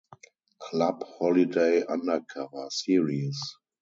[0.59, 3.39] Club Holiday Undercover series.